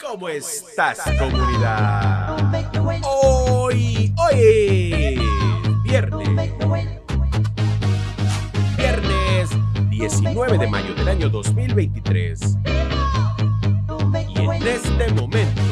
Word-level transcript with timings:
¿Cómo 0.00 0.28
estás, 0.28 0.98
comunidad? 1.16 2.36
Hoy, 3.04 4.12
hoy, 4.16 5.20
viernes. 5.84 6.28
Viernes 8.76 9.50
19 9.90 10.58
de 10.58 10.66
mayo 10.66 10.92
del 10.94 11.08
año 11.08 11.28
2023. 11.28 12.56
Y 14.28 14.38
en 14.40 14.66
este 14.66 15.12
momento, 15.12 15.62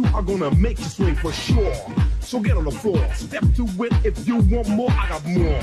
Two, 0.00 0.16
I'm 0.16 0.24
gonna 0.24 0.54
make 0.56 0.78
you 0.78 0.84
swing 0.84 1.16
for 1.16 1.32
sure. 1.32 1.74
So 2.20 2.40
get 2.40 2.56
on 2.56 2.64
the 2.64 2.70
floor, 2.70 3.06
step 3.14 3.42
to 3.56 3.64
it 3.84 3.92
if 4.04 4.26
you 4.26 4.36
want 4.36 4.68
more, 4.68 4.90
I 4.90 5.08
got 5.08 5.24
more. 5.26 5.62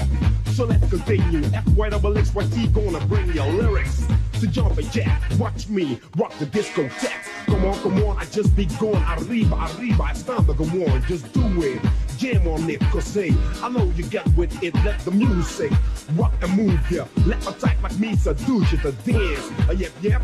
So 0.54 0.66
let's 0.66 0.88
continue. 0.90 1.44
F 1.54 1.68
Y 1.70 1.90
double 1.90 2.18
X 2.18 2.34
Y 2.36 2.44
T 2.54 2.68
gonna 2.68 3.04
bring 3.08 3.32
your 3.34 3.48
lyrics. 3.48 4.06
So 4.34 4.48
jump 4.48 4.78
and 4.78 4.92
jack, 4.92 5.22
watch 5.40 5.68
me 5.70 6.00
rock 6.18 6.34
the 6.40 6.46
disco 6.46 6.84
discotheque. 6.84 7.46
Come 7.46 7.66
on, 7.66 7.80
come 7.80 8.04
on, 8.04 8.18
I 8.18 8.26
just 8.26 8.56
be 8.56 8.66
going 8.80 9.04
arriba, 9.18 9.56
arriba. 9.56 10.08
It's 10.12 10.24
time 10.24 10.46
to 10.46 10.54
go 10.54 10.66
on, 10.66 11.02
just 11.04 11.32
do 11.34 11.64
it. 11.64 11.82
Jam 12.18 12.48
on 12.48 12.70
it, 12.70 12.82
cause 12.92 13.06
say, 13.06 13.34
I 13.64 13.70
know 13.70 13.86
you 13.96 14.06
got 14.06 14.28
with 14.36 14.62
it, 14.64 14.76
let 14.84 15.00
the 15.00 15.12
music 15.12 15.72
rock 16.16 16.34
and 16.42 16.56
move 16.56 16.92
ya. 16.92 17.06
Let 17.26 17.48
a 17.48 17.54
type 17.54 17.82
like 17.82 17.98
me 18.00 18.16
seduce 18.16 18.72
you 18.72 18.78
to 18.80 18.92
dance. 18.92 19.52
Uh, 19.70 19.74
yep, 19.74 19.92
yep. 20.02 20.22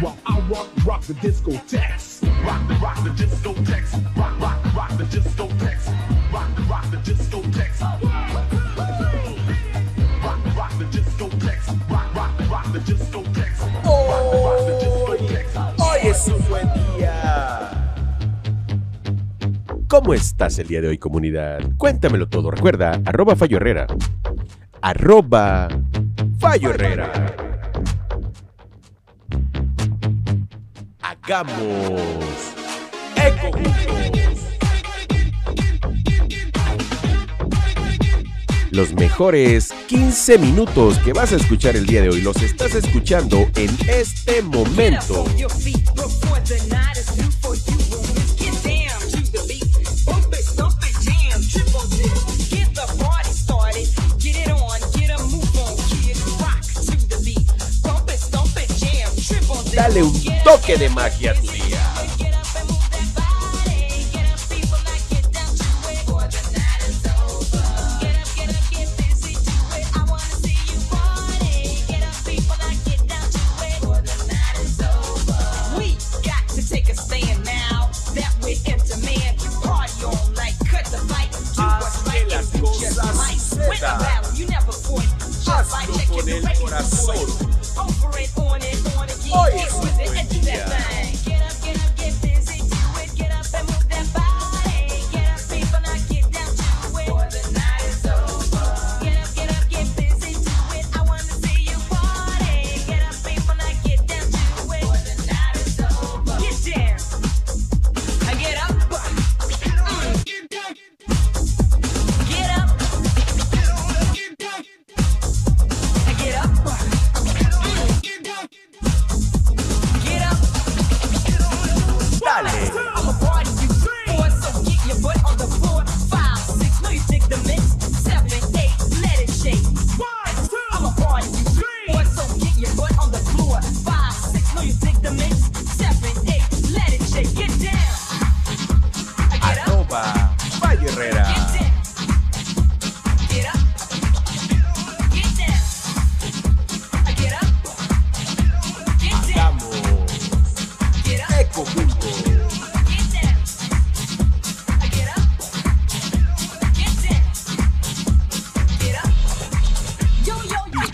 While 0.00 0.16
I 0.26 0.40
rock, 0.48 0.68
rock 0.84 1.02
the 1.02 1.14
discotheques. 1.14 2.21
¿Cómo 19.92 20.14
estás 20.14 20.58
el 20.58 20.68
día 20.68 20.80
de 20.80 20.88
hoy, 20.88 20.96
comunidad? 20.96 21.60
Cuéntamelo 21.76 22.26
todo. 22.26 22.50
Recuerda, 22.50 23.02
arroba 23.04 23.36
Fallo 23.36 23.58
Herrera. 23.58 23.86
Arroba 24.80 25.68
Fallo 26.38 26.70
Herrera. 26.70 27.41
Eco. 33.16 33.50
Los 38.70 38.92
mejores 38.92 39.72
15 39.86 40.36
minutos 40.36 40.98
que 40.98 41.14
vas 41.14 41.32
a 41.32 41.36
escuchar 41.36 41.74
el 41.76 41.86
día 41.86 42.02
de 42.02 42.10
hoy 42.10 42.20
los 42.20 42.36
estás 42.42 42.74
escuchando 42.74 43.48
en 43.56 43.70
este 43.88 44.42
momento. 44.42 45.24
Dale 59.74 60.02
un 60.02 60.21
toque 60.44 60.76
de 60.76 60.88
magia 60.88 61.34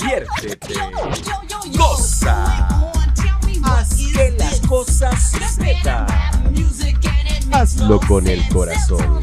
Diviértete. 0.09 0.75
Goza. 1.77 2.47
Haz 3.63 3.97
que 4.15 4.31
las 4.39 4.61
cosas 4.61 5.33
sucedan. 5.33 6.07
Hazlo 7.53 8.01
con 8.01 8.27
el 8.27 8.47
corazón. 8.49 9.21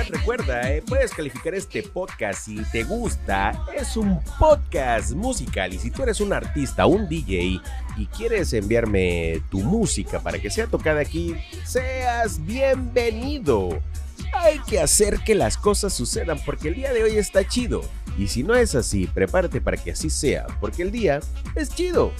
Recuerda, 0.00 0.72
eh, 0.72 0.82
puedes 0.86 1.12
calificar 1.12 1.54
este 1.54 1.82
podcast 1.82 2.46
si 2.46 2.56
te 2.72 2.82
gusta. 2.82 3.66
Es 3.76 3.96
un 3.96 4.20
podcast 4.38 5.12
musical 5.12 5.74
y 5.74 5.78
si 5.78 5.90
tú 5.90 6.02
eres 6.02 6.20
un 6.20 6.32
artista, 6.32 6.86
un 6.86 7.08
DJ 7.08 7.60
y 7.98 8.06
quieres 8.06 8.54
enviarme 8.54 9.42
tu 9.50 9.60
música 9.60 10.20
para 10.20 10.38
que 10.38 10.50
sea 10.50 10.66
tocada 10.66 11.00
aquí, 11.00 11.36
seas 11.64 12.44
bienvenido. 12.46 13.80
Hay 14.34 14.60
que 14.60 14.80
hacer 14.80 15.18
que 15.18 15.34
las 15.34 15.58
cosas 15.58 15.92
sucedan 15.92 16.38
porque 16.46 16.68
el 16.68 16.74
día 16.76 16.92
de 16.94 17.02
hoy 17.02 17.16
está 17.18 17.46
chido. 17.46 17.82
Y 18.16 18.28
si 18.28 18.42
no 18.42 18.54
es 18.54 18.74
así, 18.74 19.06
prepárate 19.06 19.60
para 19.60 19.76
que 19.76 19.92
así 19.92 20.08
sea, 20.08 20.46
porque 20.60 20.82
el 20.82 20.90
día 20.90 21.20
es 21.54 21.74
chido. 21.74 22.12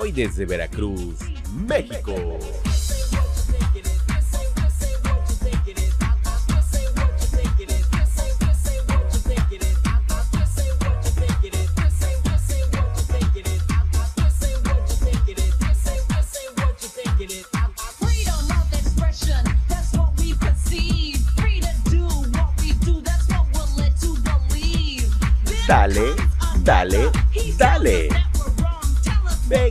Hoy 0.00 0.12
desde 0.12 0.46
Veracruz, 0.46 1.18
México. 1.66 2.14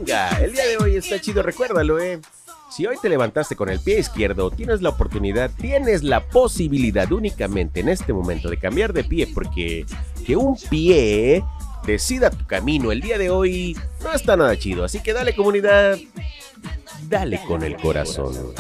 El 0.08 0.54
día 0.54 0.66
de 0.66 0.78
hoy 0.78 0.96
está 0.96 1.20
chido, 1.20 1.44
recuérdalo, 1.44 2.00
eh. 2.00 2.22
Si 2.72 2.86
hoy 2.86 2.96
te 3.02 3.10
levantaste 3.10 3.58
con 3.58 3.68
el 3.68 3.80
pie 3.80 4.00
izquierdo, 4.00 4.52
tienes 4.52 4.82
la 4.82 4.90
oportunidad, 4.90 5.52
tienes 5.60 6.04
la 6.04 6.22
posibilidad 6.22 7.12
únicamente 7.12 7.82
en 7.82 7.90
este 7.90 8.14
momento 8.14 8.50
de 8.50 8.58
cambiar 8.58 8.94
de 8.94 9.04
pie, 9.04 9.28
porque 9.34 9.86
que 10.26 10.36
un 10.38 10.58
pie 10.70 11.44
decida 11.86 12.30
tu 12.30 12.46
camino 12.46 12.92
el 12.92 13.02
día 13.02 13.18
de 13.18 13.30
hoy 13.30 13.78
no 14.02 14.14
está 14.14 14.38
nada 14.38 14.58
chido. 14.58 14.86
Así 14.86 15.02
que 15.02 15.12
dale 15.12 15.36
comunidad, 15.36 15.98
dale 17.10 17.42
con 17.46 17.64
el 17.64 17.76
corazón. 17.76 18.54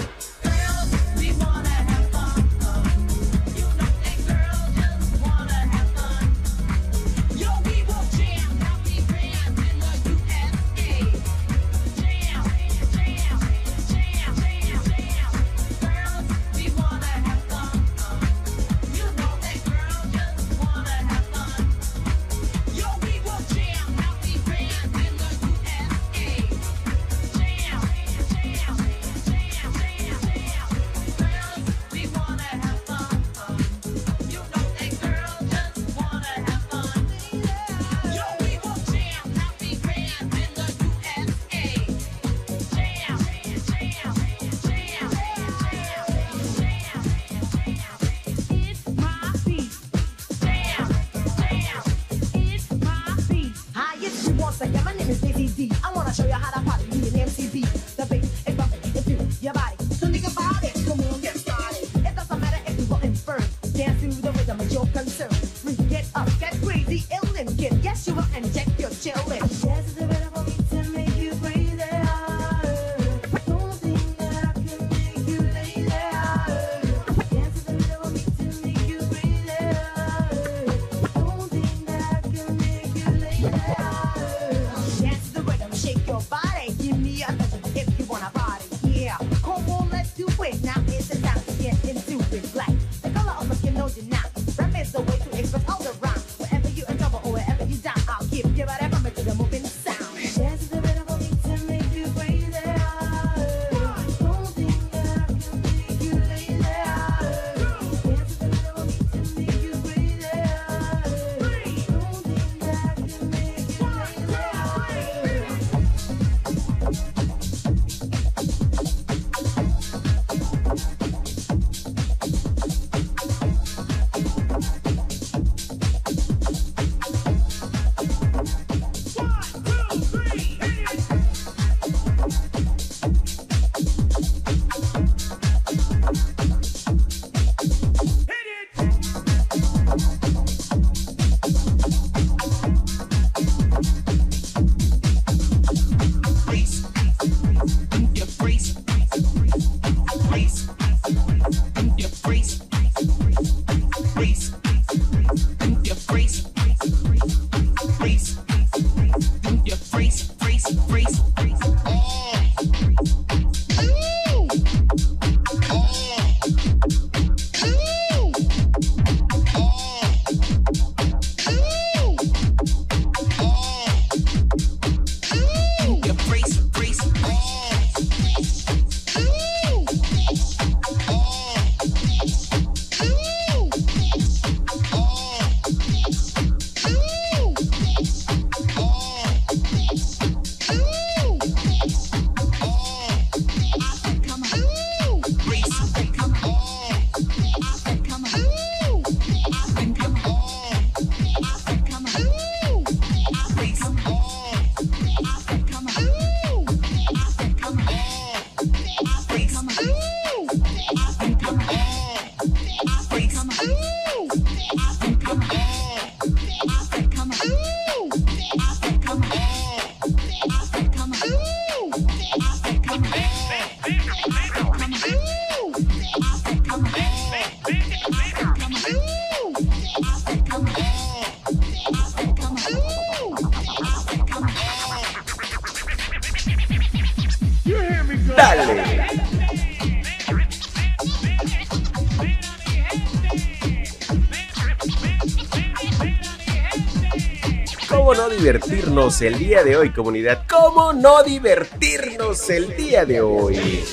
Divertirnos 248.47 249.21
el 249.23 249.37
día 249.37 249.61
de 249.61 249.75
hoy, 249.75 249.89
comunidad? 249.91 250.45
¿Cómo 250.49 250.93
no 250.93 251.21
divertirnos 251.21 252.49
el 252.49 252.77
día 252.77 253.03
de 253.03 253.19
hoy? 253.19 253.83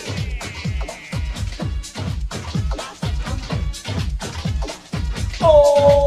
Hoy, 5.41 5.99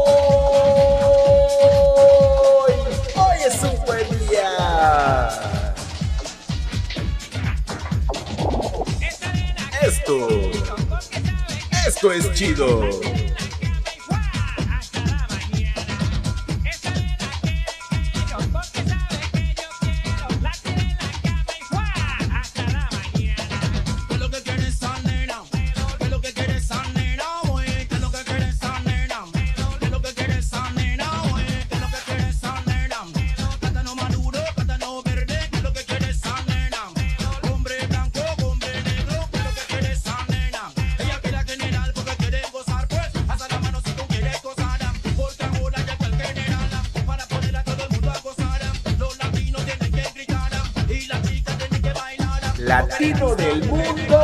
hoy 3.16 3.38
es 3.46 3.62
un 3.62 3.84
buen 3.84 4.08
día. 4.30 5.44
Esto, 9.82 10.26
esto 11.86 12.12
es 12.12 12.32
chido. 12.32 12.80
Latino 52.68 53.34
del 53.34 53.64
mundo. 53.64 54.20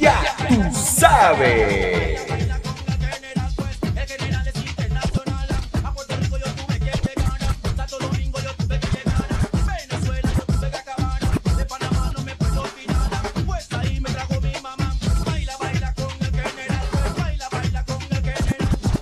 Ya 0.00 0.24
tú 0.48 0.60
sabes. 0.74 2.20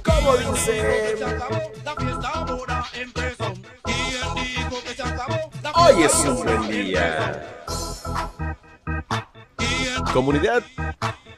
¿Cómo 0.05 0.37
dice? 0.37 1.80
Hoy 5.81 6.03
es 6.03 6.15
un 6.27 6.45
buen 6.45 6.69
día. 6.69 7.43
Comunidad, 10.13 10.63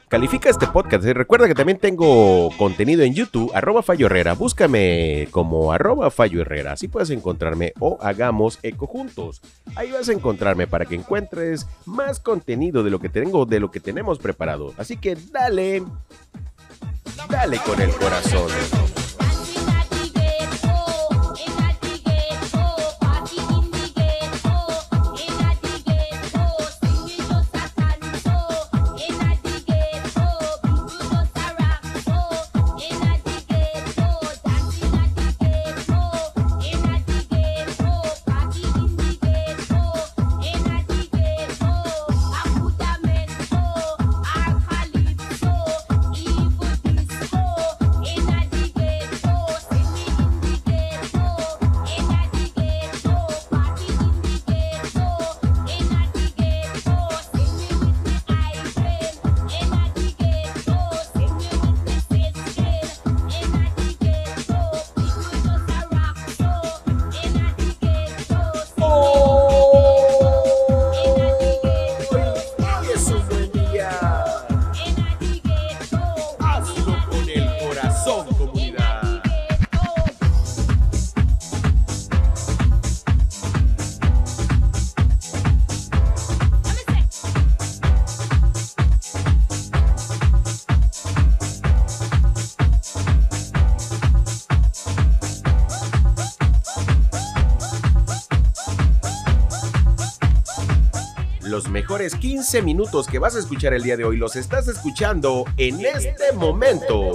califica 0.09 0.49
este 0.49 0.67
podcast. 0.67 1.05
y 1.05 1.13
Recuerda 1.13 1.47
que 1.47 1.55
también 1.55 1.77
tengo 1.77 2.49
contenido 2.57 3.03
en 3.03 3.13
YouTube, 3.13 3.51
arroba 3.53 3.83
Fallo 3.83 4.07
Herrera. 4.07 4.33
Búscame 4.33 5.27
como 5.31 5.71
arroba 5.71 6.11
Fallo 6.11 6.41
Herrera. 6.41 6.73
Así 6.73 6.87
puedes 6.87 7.09
encontrarme 7.09 7.73
o 7.79 7.97
hagamos 8.01 8.59
eco 8.63 8.85
juntos. 8.85 9.41
Ahí 9.75 9.91
vas 9.91 10.09
a 10.09 10.13
encontrarme 10.13 10.67
para 10.67 10.85
que 10.85 10.95
encuentres 10.95 11.65
más 11.85 12.19
contenido 12.19 12.83
de 12.83 12.91
lo 12.91 12.99
que 12.99 13.09
tengo, 13.09 13.45
de 13.45 13.59
lo 13.59 13.71
que 13.71 13.79
tenemos 13.79 14.19
preparado. 14.19 14.73
Así 14.77 14.97
que 14.97 15.15
dale, 15.31 15.83
dale 17.29 17.59
con 17.65 17.81
el 17.81 17.91
corazón. 17.91 18.49
Mejores 102.03 102.15
15 102.15 102.61
minutos 102.63 103.07
que 103.07 103.17
vas 103.17 103.35
a 103.35 103.39
escuchar 103.39 103.73
el 103.73 103.81
día 103.81 103.95
de 103.95 104.03
hoy 104.03 104.17
los 104.17 104.35
estás 104.35 104.67
escuchando 104.67 105.45
en 105.57 105.85
este 105.85 106.33
momento. 106.33 107.13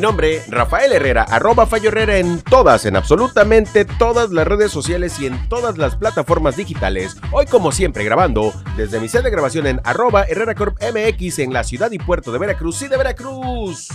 Mi 0.00 0.06
nombre, 0.06 0.42
Rafael 0.48 0.90
Herrera, 0.92 1.24
arroba 1.24 1.66
Fallo 1.66 1.88
Herrera 1.88 2.16
en 2.16 2.40
todas, 2.40 2.86
en 2.86 2.96
absolutamente 2.96 3.84
todas 3.84 4.30
las 4.30 4.46
redes 4.46 4.72
sociales 4.72 5.20
y 5.20 5.26
en 5.26 5.46
todas 5.50 5.76
las 5.76 5.94
plataformas 5.96 6.56
digitales. 6.56 7.18
Hoy, 7.32 7.44
como 7.44 7.70
siempre, 7.70 8.02
grabando 8.02 8.50
desde 8.78 8.98
mi 8.98 9.08
sede 9.08 9.24
de 9.24 9.30
grabación 9.30 9.66
en 9.66 9.78
arroba 9.84 10.22
Herrera 10.22 10.54
Corp 10.54 10.78
MX 10.82 11.40
en 11.40 11.52
la 11.52 11.64
ciudad 11.64 11.92
y 11.92 11.98
puerto 11.98 12.32
de 12.32 12.38
Veracruz 12.38 12.80
y 12.80 12.88
de 12.88 12.96
Veracruz, 12.96 13.88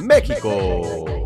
México. 0.00 1.25